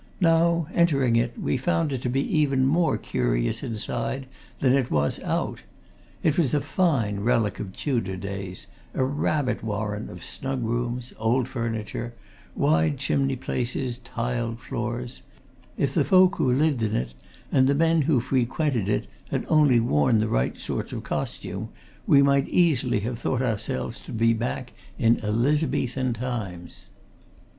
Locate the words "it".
1.15-1.37, 1.93-2.01, 4.73-4.89, 6.23-6.39, 16.95-17.13, 18.89-19.05